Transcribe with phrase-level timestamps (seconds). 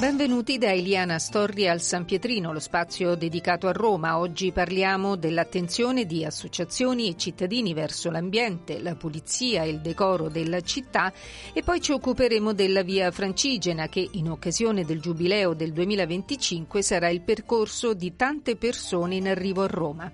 [0.00, 4.16] Benvenuti da Eliana Storri al San Pietrino, lo spazio dedicato a Roma.
[4.16, 10.62] Oggi parliamo dell'attenzione di associazioni e cittadini verso l'ambiente, la pulizia e il decoro della
[10.62, 11.12] città
[11.52, 17.10] e poi ci occuperemo della via Francigena che in occasione del giubileo del 2025 sarà
[17.10, 20.10] il percorso di tante persone in arrivo a Roma.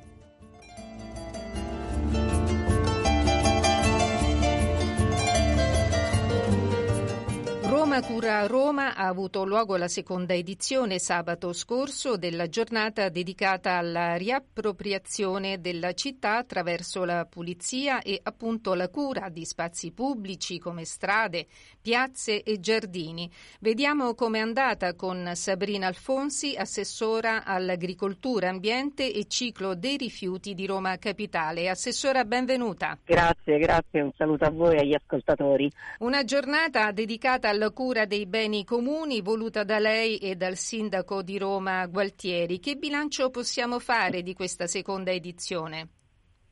[7.76, 14.16] Roma Cura Roma ha avuto luogo la seconda edizione sabato scorso della giornata dedicata alla
[14.16, 21.48] riappropriazione della città attraverso la pulizia e appunto la cura di spazi pubblici come strade,
[21.82, 23.30] piazze e giardini.
[23.60, 30.96] Vediamo com'è andata con Sabrina Alfonsi, assessora all'agricoltura, ambiente e ciclo dei rifiuti di Roma
[30.96, 31.68] Capitale.
[31.68, 32.98] Assessora, benvenuta.
[33.04, 35.70] Grazie, grazie, un saluto a voi e agli ascoltatori.
[35.98, 41.38] Una giornata dedicata alla cura dei beni comuni voluta da lei e dal sindaco di
[41.38, 42.58] Roma Gualtieri.
[42.60, 45.88] Che bilancio possiamo fare di questa seconda edizione?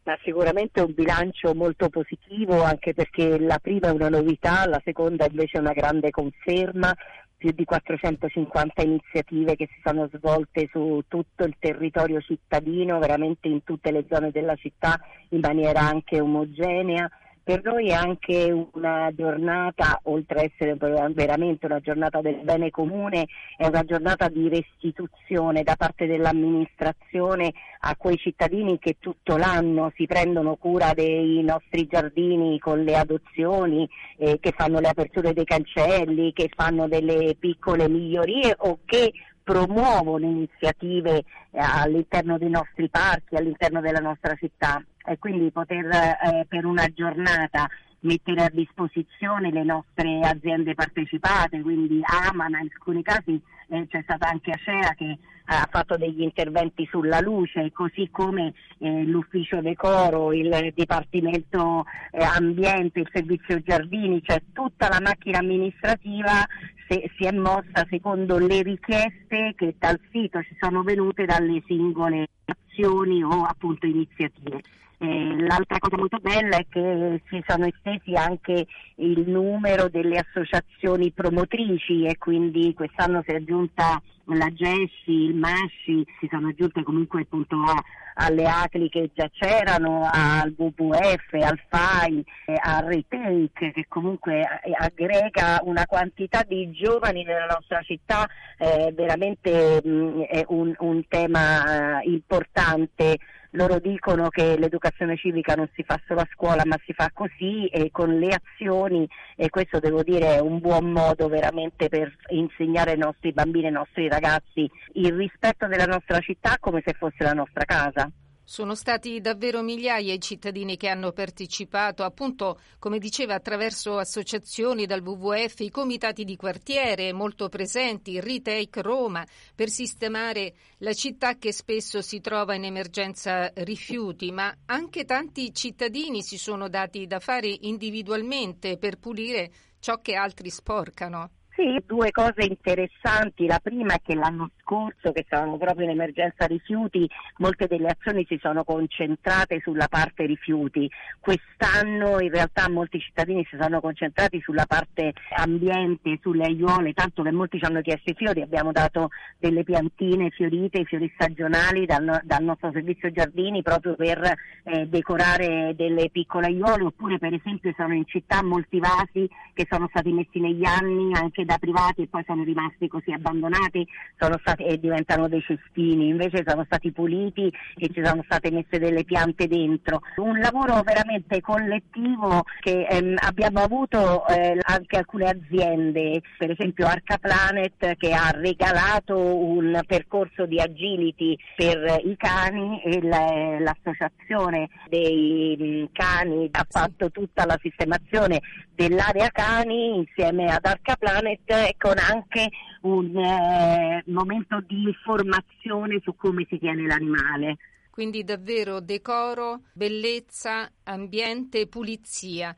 [0.05, 5.27] Ma sicuramente un bilancio molto positivo anche perché la prima è una novità, la seconda
[5.27, 6.95] invece è una grande conferma,
[7.37, 13.63] più di 450 iniziative che si sono svolte su tutto il territorio cittadino, veramente in
[13.65, 14.99] tutte le zone della città
[15.31, 17.11] in maniera anche omogenea.
[17.45, 20.77] Per noi è anche una giornata, oltre a essere
[21.13, 23.27] veramente una giornata del bene comune,
[23.59, 30.07] è una giornata di restituzione da parte dell'amministrazione a quei cittadini che tutto l'anno si
[30.07, 33.87] prendono cura dei nostri giardini con le adozioni,
[34.17, 39.13] eh, che fanno le aperture dei cancelli, che fanno delle piccole migliorie o che
[39.45, 41.19] promuovono iniziative
[41.51, 44.83] eh, all'interno dei nostri parchi, all'interno della nostra città.
[45.07, 47.69] E quindi poter eh, per una giornata
[48.01, 54.29] mettere a disposizione le nostre aziende partecipate, quindi Amana, in alcuni casi eh, c'è stata
[54.29, 60.73] anche Acea che ha fatto degli interventi sulla luce, così come eh, l'ufficio decoro, il
[60.75, 66.47] Dipartimento eh, Ambiente, il servizio giardini, cioè tutta la macchina amministrativa
[66.89, 72.29] se, si è mossa secondo le richieste che dal sito ci sono venute dalle singole
[72.45, 74.61] azioni o appunto iniziative.
[74.99, 78.67] Eh, l'altra cosa molto bella è che si sono estesi anche
[78.97, 86.07] il numero delle associazioni promotrici e quindi quest'anno si è aggiunta la GESI, il MASCI,
[86.19, 87.83] si sono aggiunte comunque appunto a,
[88.15, 94.43] alle ACLI che già c'erano, al WWF, al FAI, eh, al Retake che comunque
[94.79, 98.27] aggrega una quantità di giovani nella nostra città,
[98.59, 103.19] eh, veramente mh, è un, un tema eh, importante
[103.55, 107.67] loro dicono che l'educazione civica non si fa solo a scuola ma si fa così
[107.67, 112.93] e con le azioni e questo devo dire è un buon modo veramente per insegnare
[112.93, 117.23] ai nostri bambini e ai nostri ragazzi il rispetto della nostra città come se fosse
[117.23, 118.11] la nostra casa.
[118.47, 125.01] Sono stati davvero migliaia i cittadini che hanno partecipato, appunto, come diceva, attraverso associazioni dal
[125.01, 132.03] WWF, i comitati di quartiere molto presenti, Retake Roma, per sistemare la città che spesso
[132.03, 138.77] si trova in emergenza rifiuti, ma anche tanti cittadini si sono dati da fare individualmente
[138.77, 141.31] per pulire ciò che altri sporcano.
[141.57, 143.47] Sì, due cose interessanti.
[143.47, 148.25] La prima è che l'anno scorso, che stavamo proprio in emergenza rifiuti, molte delle azioni
[148.29, 150.91] si sono concentrate sulla parte rifiuti.
[151.21, 157.31] Quest'anno in realtà molti cittadini si sono concentrati sulla parte ambiente, sulle aiuole, tanto che
[157.31, 158.43] molti ci hanno chiesto i fiori.
[158.43, 164.35] Abbiamo dato delle piantine fiorite, i fiori stagionali dal, dal nostro servizio giardini proprio per
[164.65, 169.87] eh, decorare delle piccole aiuole, oppure per esempio sono in città molti vasi che sono
[169.89, 173.87] stati messi negli anni anche da privati e poi sono rimasti così abbandonati
[174.19, 178.79] sono stati, e diventano dei cestini, invece sono stati puliti e ci sono state messe
[178.79, 180.01] delle piante dentro.
[180.17, 187.19] Un lavoro veramente collettivo che ehm, abbiamo avuto eh, anche alcune aziende, per esempio Arca
[187.19, 195.89] Planet che ha regalato un percorso di agility per i cani e la, l'associazione dei
[195.93, 198.41] cani ha fatto tutta la sistemazione
[198.75, 201.34] dell'area cani insieme ad Arca Planet
[201.79, 202.51] con anche
[202.83, 207.57] un eh, momento di informazione su come si tiene l'animale.
[207.91, 212.55] quindi davvero decoro, bellezza, ambiente, pulizia.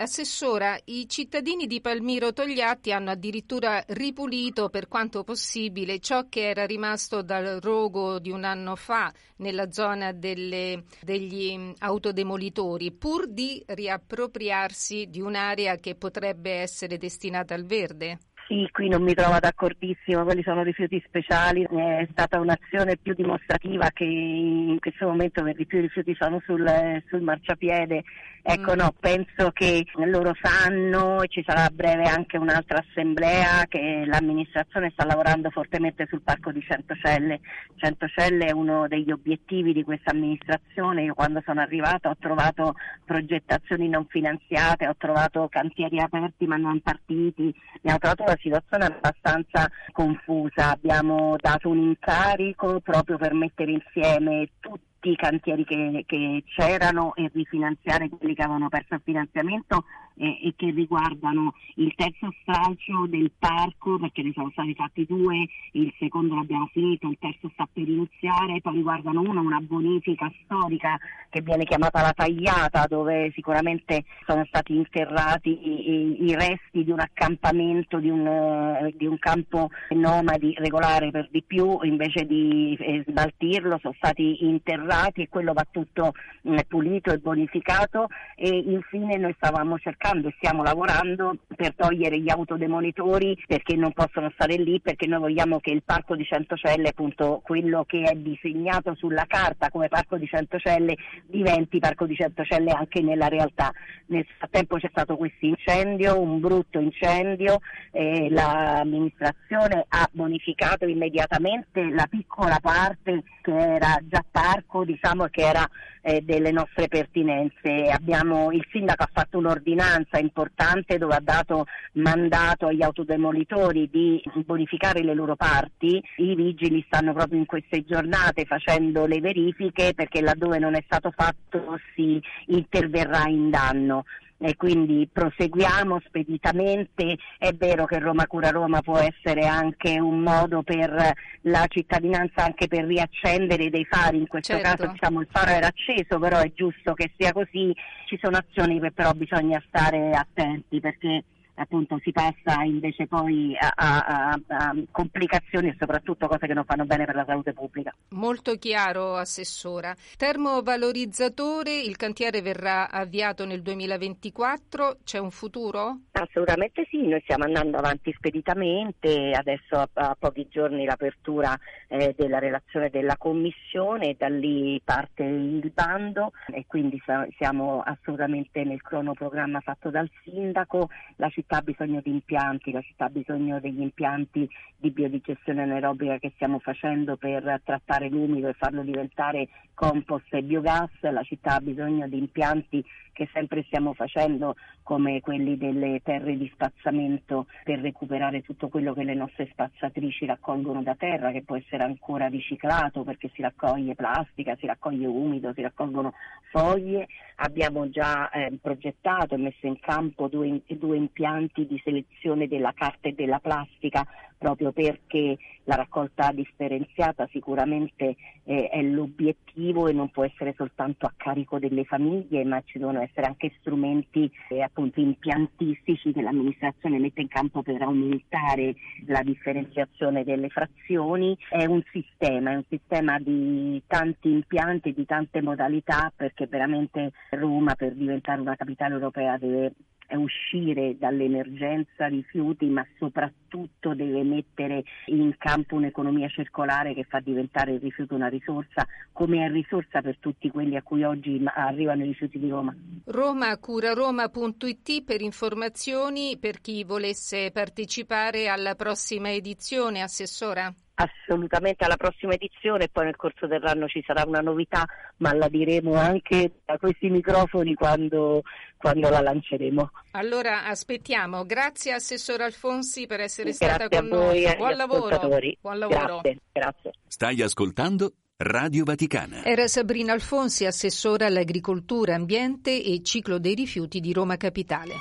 [0.00, 6.64] Assessora, i cittadini di Palmiro Togliatti hanno addirittura ripulito per quanto possibile ciò che era
[6.64, 15.08] rimasto dal rogo di un anno fa nella zona delle, degli autodemolitori, pur di riappropriarsi
[15.10, 18.20] di un'area che potrebbe essere destinata al verde.
[18.50, 23.90] Sì, qui non mi trovo d'accordissimo, quelli sono rifiuti speciali, è stata un'azione più dimostrativa
[23.92, 26.68] che in questo momento per di più i rifiuti sono sul,
[27.08, 28.02] sul marciapiede
[28.42, 28.78] Ecco, mm.
[28.78, 34.90] no, penso che loro sanno e ci sarà a breve anche un'altra assemblea che l'amministrazione
[34.92, 37.40] sta lavorando fortemente sul parco di Centocelle.
[37.76, 41.02] Centocelle è uno degli obiettivi di questa amministrazione.
[41.02, 42.74] Io quando sono arrivata ho trovato
[43.04, 49.70] progettazioni non finanziate, ho trovato cantieri aperti ma non partiti, abbiamo trovato una situazione abbastanza
[49.92, 50.70] confusa.
[50.70, 57.14] Abbiamo dato un incarico proprio per mettere insieme tutti tutti i cantieri che, che c'erano
[57.14, 59.84] e rifinanziare quelli che avevano perso il finanziamento
[60.16, 65.46] e, e, che riguardano il terzo stralcio del parco, perché ne sono stati fatti due,
[65.72, 70.98] il secondo l'abbiamo finito, il terzo sta per iniziare, poi riguardano uno, una bonifica storica
[71.30, 77.00] che viene chiamata la tagliata, dove sicuramente sono stati interrati i, i resti di un
[77.00, 83.78] accampamento, di un, di un, campo nomadi regolare per di più, invece di eh, smaltirlo
[83.80, 84.89] sono stati interrati
[85.22, 90.62] e quello va tutto eh, pulito e bonificato e infine noi stavamo cercando e stiamo
[90.62, 95.82] lavorando per togliere gli autodemolitori perché non possono stare lì, perché noi vogliamo che il
[95.84, 100.96] parco di Centocelle, appunto quello che è disegnato sulla carta come parco di Centocelle,
[101.26, 103.70] diventi parco di Centocelle anche nella realtà.
[104.06, 107.60] Nel frattempo c'è stato questo incendio, un brutto incendio,
[107.92, 115.68] eh, l'amministrazione ha bonificato immediatamente la piccola parte che era già parco, diciamo che era
[116.02, 117.90] eh, delle nostre pertinenze.
[117.90, 125.02] Abbiamo, il sindaco ha fatto un'ordinanza importante dove ha dato mandato agli autodemolitori di bonificare
[125.02, 126.02] le loro parti.
[126.16, 131.12] I vigili stanno proprio in queste giornate facendo le verifiche perché laddove non è stato
[131.14, 134.04] fatto si interverrà in danno
[134.42, 137.16] e quindi proseguiamo speditamente.
[137.38, 142.66] È vero che Roma Cura Roma può essere anche un modo per la cittadinanza anche
[142.66, 144.76] per riaccendere dei fari, in questo certo.
[144.76, 147.74] caso diciamo, il faro era acceso, però è giusto che sia così,
[148.06, 151.24] ci sono azioni che però bisogna stare attenti perché
[151.60, 156.86] appunto si passa invece poi a, a, a, complicazioni e soprattutto cose che non fanno
[156.86, 157.94] bene per la salute pubblica.
[158.10, 159.94] Molto chiaro, Assessora.
[160.16, 166.00] Termovalorizzatore, il cantiere verrà avviato nel 2024, c'è un futuro?
[166.12, 171.56] Assolutamente sì, noi stiamo andando avanti speditamente, adesso a, a pochi giorni l'apertura
[171.88, 177.00] eh, della relazione della Commissione, da lì parte il bando e quindi
[177.36, 182.80] siamo assolutamente nel cronoprogramma fatto dal Sindaco, la città città ha bisogno di impianti, la
[182.80, 188.52] città ha bisogno degli impianti di biodigestione anaerobica che stiamo facendo per trattare l'umido e
[188.52, 192.84] farlo diventare compost e biogas, la città ha bisogno di impianti
[193.20, 199.04] che sempre stiamo facendo come quelli delle terre di spazzamento per recuperare tutto quello che
[199.04, 204.56] le nostre spazzatrici raccolgono da terra che può essere ancora riciclato perché si raccoglie plastica,
[204.56, 206.14] si raccoglie umido, si raccolgono
[206.50, 207.08] foglie.
[207.42, 213.08] Abbiamo già eh, progettato e messo in campo due, due impianti di selezione della carta
[213.08, 214.06] e della plastica
[214.40, 221.12] proprio perché la raccolta differenziata sicuramente eh, è l'obiettivo e non può essere soltanto a
[221.14, 227.20] carico delle famiglie, ma ci devono essere anche strumenti eh, appunto impiantistici che l'amministrazione mette
[227.20, 228.74] in campo per aumentare
[229.06, 231.36] la differenziazione delle frazioni.
[231.50, 237.74] È un sistema, è un sistema di tanti impianti, di tante modalità perché veramente Roma
[237.74, 239.72] per diventare una capitale europea deve
[240.16, 247.80] uscire dall'emergenza rifiuti, ma soprattutto deve mettere in campo un'economia circolare che fa diventare il
[247.80, 252.38] rifiuto una risorsa, come è risorsa per tutti quelli a cui oggi arrivano i rifiuti
[252.38, 252.74] di Roma.
[253.06, 262.34] Roma curaroma.it per informazioni per chi volesse partecipare alla prossima edizione, Assessora assolutamente alla prossima
[262.34, 264.84] edizione e poi nel corso dell'anno ci sarà una novità,
[265.18, 268.42] ma la diremo anche da questi microfoni quando,
[268.76, 269.90] quando la lanceremo.
[270.12, 271.44] Allora aspettiamo.
[271.44, 274.54] Grazie Assessore Alfonsi per essere grazie stata con noi.
[274.56, 275.18] Buon lavoro.
[275.60, 276.20] Buon lavoro.
[276.20, 276.90] Grazie, grazie.
[277.06, 279.44] Stai ascoltando Radio Vaticana.
[279.44, 284.94] Era Sabrina Alfonsi, assessore all'agricoltura, ambiente e ciclo dei rifiuti di Roma Capitale.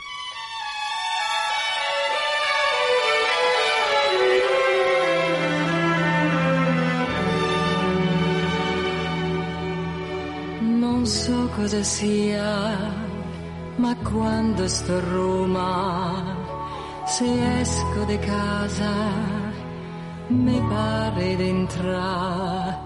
[11.59, 12.77] Cosa sia,
[13.75, 16.37] ma quando sto a Roma,
[17.05, 18.93] se esco di casa,
[20.27, 22.77] mi pare d'entrare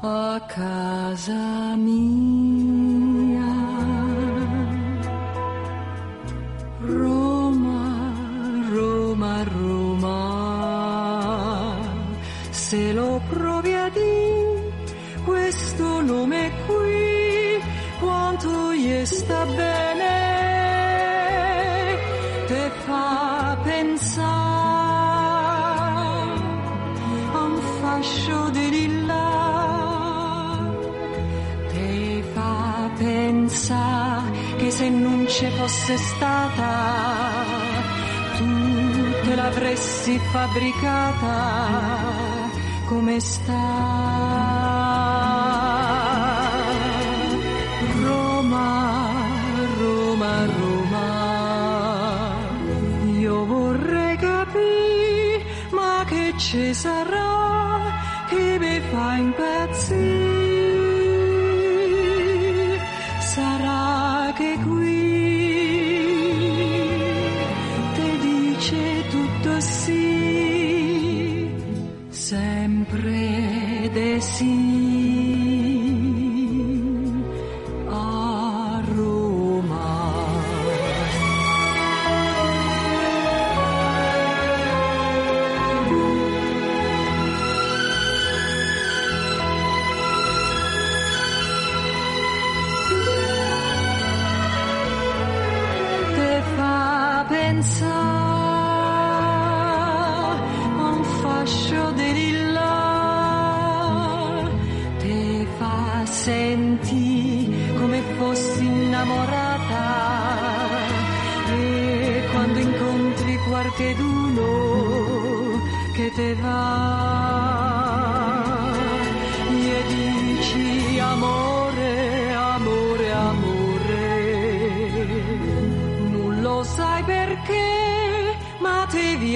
[0.00, 3.54] a casa mia.
[6.80, 8.12] Roma,
[8.72, 10.18] Roma, Roma,
[12.50, 13.71] se lo provi
[19.04, 20.14] sta bene,
[22.46, 24.30] te fa pensare
[27.32, 29.28] a un fascio di lilla,
[31.72, 36.72] te fa pensare che se non ci fosse stata,
[38.36, 38.46] tu
[39.24, 41.36] te l'avresti fabbricata
[42.86, 44.21] come sta.
[56.54, 57.21] Ma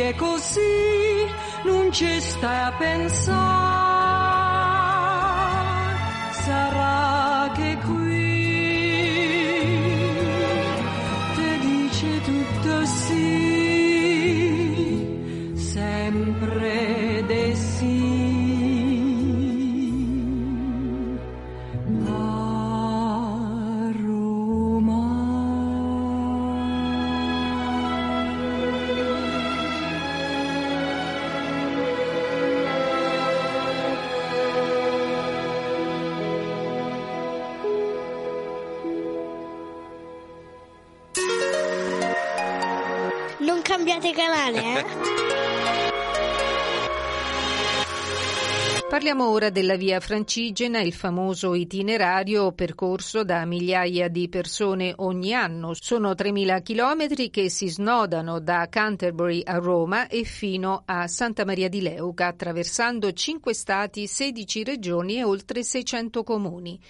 [0.00, 1.26] è così,
[1.64, 3.85] non ci stai a pensare.
[43.86, 44.84] Cambiate canale, eh?
[48.88, 55.72] Parliamo ora della via Francigena, il famoso itinerario percorso da migliaia di persone ogni anno.
[55.74, 61.68] Sono 3.000 chilometri che si snodano da Canterbury a Roma e fino a Santa Maria
[61.68, 66.80] di Leuca, attraversando 5 stati, 16 regioni e oltre 600 comuni.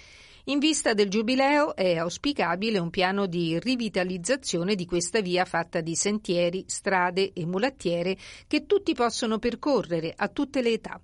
[0.49, 5.93] In vista del Giubileo è auspicabile un piano di rivitalizzazione di questa via fatta di
[5.93, 8.15] sentieri, strade e mulattiere
[8.47, 11.01] che tutti possono percorrere a tutte le età.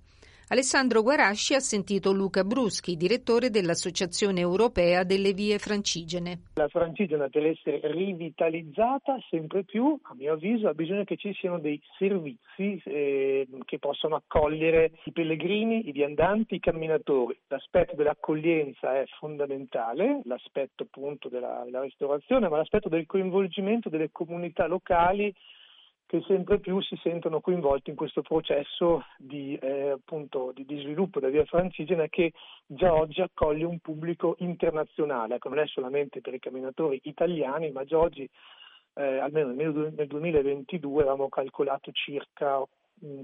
[0.48, 6.50] Alessandro Guarasci ha sentito Luca Bruschi, direttore dell'Associazione Europea delle Vie Francigene.
[6.56, 11.58] La Francigena deve essere rivitalizzata sempre più, a mio avviso, ha bisogno che ci siano
[11.58, 17.38] dei servizi eh, che possano accogliere i pellegrini, i viandanti, i camminatori.
[17.48, 24.66] L'aspetto dell'accoglienza è fondamentale, l'aspetto appunto della, della restaurazione, ma l'aspetto del coinvolgimento delle comunità
[24.66, 25.34] locali
[26.06, 31.18] che sempre più si sentono coinvolti in questo processo di, eh, appunto, di, di sviluppo
[31.18, 32.32] della via francigena che
[32.66, 37.84] già oggi accoglie un pubblico internazionale, ecco, non è solamente per i camminatori italiani, ma
[37.84, 38.28] già oggi,
[38.94, 42.62] eh, almeno nel, nel 2022, avevamo calcolato circa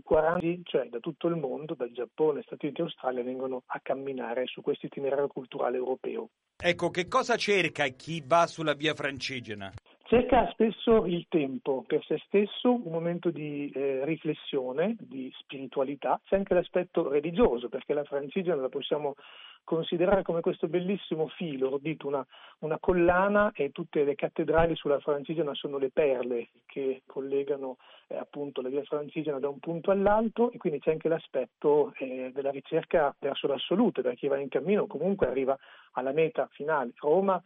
[0.03, 4.47] 40, cioè da tutto il mondo, dal Giappone, Stati Uniti e Australia, vengono a camminare
[4.47, 6.31] su questo itinerario culturale europeo.
[6.57, 9.73] Ecco, che cosa cerca chi va sulla via francigena?
[10.11, 16.35] Cerca spesso il tempo per se stesso, un momento di eh, riflessione, di spiritualità, c'è
[16.35, 19.15] anche l'aspetto religioso, perché la francigena la possiamo
[19.63, 22.27] considerare come questo bellissimo filo, detto una,
[22.61, 27.77] una collana e tutte le cattedrali sulla francigena sono le perle che collegano
[28.09, 32.33] eh, appunto la via francigena da un punto all'altro e quindi c'è anche l'aspetto eh,
[32.35, 35.57] della ricerca verso l'assoluto, da chi va in cammino comunque arriva
[35.93, 37.41] alla meta finale, Roma,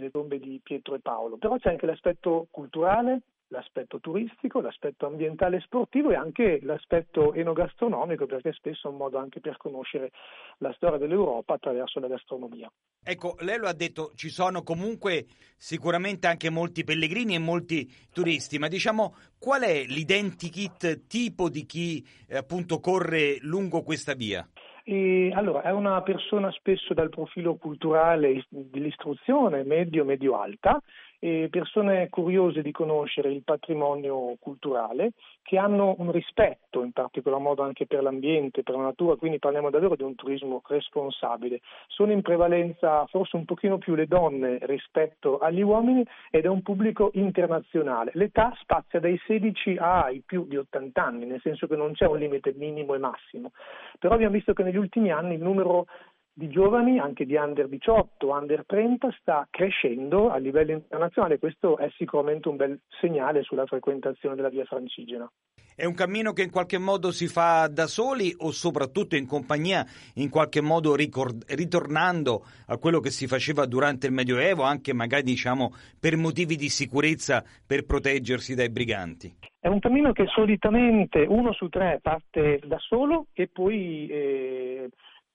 [0.00, 5.56] le tombe di Pietro e Paolo, però c'è anche l'aspetto culturale, l'aspetto turistico, l'aspetto ambientale
[5.56, 10.10] e sportivo e anche l'aspetto enogastronomico, perché spesso è un modo anche per conoscere
[10.58, 12.70] la storia dell'Europa attraverso la gastronomia.
[13.02, 15.26] Ecco, lei lo ha detto, ci sono comunque
[15.56, 22.06] sicuramente anche molti pellegrini e molti turisti, ma diciamo qual è l'identikit tipo di chi
[22.28, 24.48] eh, appunto corre lungo questa via?
[24.90, 30.82] E, allora, è una persona spesso dal profilo culturale dell'istruzione medio-medio-alta,
[31.20, 35.12] e persone curiose di conoscere il patrimonio culturale,
[35.42, 39.68] che hanno un rispetto in particolar modo anche per l'ambiente, per la natura, quindi parliamo
[39.68, 41.60] davvero di un turismo responsabile.
[41.88, 46.62] Sono in prevalenza forse un pochino più le donne rispetto agli uomini ed è un
[46.62, 48.12] pubblico internazionale.
[48.14, 52.18] L'età spazia dai 16 ai più di 80 anni, nel senso che non c'è un
[52.18, 53.52] limite minimo e massimo.
[53.98, 55.86] Però abbiamo visto che negli ultimi anni il numero
[56.32, 61.38] di giovani, anche di under 18, under 30, sta crescendo a livello internazionale.
[61.38, 65.30] Questo è sicuramente un bel segnale sulla frequentazione della via francigena.
[65.74, 69.84] È un cammino che in qualche modo si fa da soli o soprattutto in compagnia,
[70.16, 75.22] in qualche modo ricord- ritornando a quello che si faceva durante il Medioevo, anche magari
[75.22, 79.34] diciamo per motivi di sicurezza, per proteggersi dai briganti?
[79.58, 84.90] È un cammino che solitamente uno su tre parte da solo e poi eh,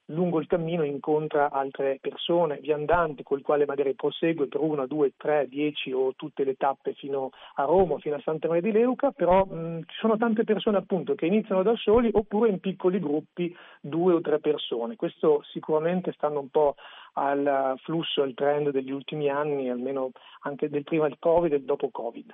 [0.07, 5.13] lungo il cammino incontra altre persone, viandanti, con il quale magari prosegue per una, due,
[5.17, 9.11] tre, dieci o tutte le tappe fino a Roma, fino a Santa Maria di Leuca,
[9.11, 13.55] però mh, ci sono tante persone appunto che iniziano da soli oppure in piccoli gruppi,
[13.81, 14.95] due o tre persone.
[14.95, 16.75] Questo sicuramente stanno un po'
[17.13, 21.89] al flusso, al trend degli ultimi anni, almeno anche del prima del Covid e dopo
[21.89, 22.33] Covid.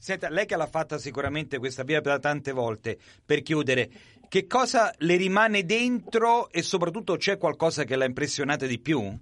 [0.00, 3.88] Senta, lei che l'ha fatta sicuramente questa via da tante volte, per chiudere,
[4.28, 9.12] che cosa le rimane dentro e soprattutto c'è qualcosa che l'ha impressionata di più?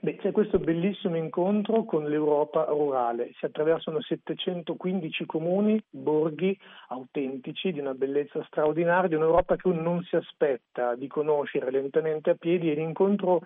[0.00, 3.32] Beh, c'è questo bellissimo incontro con l'Europa rurale.
[3.38, 6.58] Si attraversano 715 comuni, borghi
[6.88, 12.30] autentici di una bellezza straordinaria, di un'Europa che uno non si aspetta di conoscere lentamente
[12.30, 13.42] a piedi e l'incontro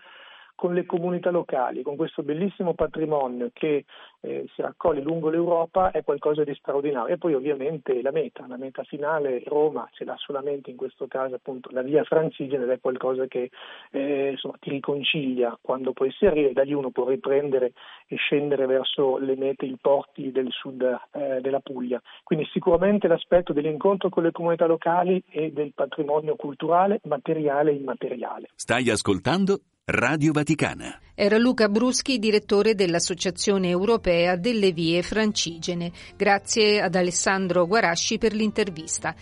[0.59, 3.85] con le comunità locali, con questo bellissimo patrimonio che
[4.23, 7.15] eh, si raccoglie lungo l'Europa è qualcosa di straordinario.
[7.15, 11.37] E poi ovviamente la meta, la meta finale Roma ce l'ha solamente in questo caso
[11.37, 13.51] appunto la via francigena ed è qualcosa che
[13.93, 17.71] eh, insomma, ti riconcilia quando poi si arriva e da lì uno può riprendere
[18.09, 22.03] e scendere verso le mete, i porti del sud eh, della Puglia.
[22.25, 28.49] Quindi sicuramente l'aspetto dell'incontro con le comunità locali e del patrimonio culturale, materiale e immateriale.
[28.57, 31.01] Stai ascoltando Radio Vaticana.
[31.15, 35.91] Era Luca Bruschi, direttore dell'Associazione Europea delle Vie Francigene.
[36.15, 39.15] Grazie ad Alessandro Guarasci per l'intervista.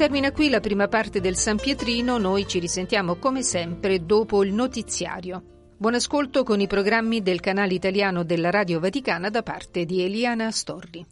[0.00, 4.50] Termina qui la prima parte del San Pietrino, noi ci risentiamo come sempre dopo il
[4.50, 5.74] notiziario.
[5.76, 10.50] Buon ascolto con i programmi del canale italiano della Radio Vaticana da parte di Eliana
[10.50, 11.04] Storri.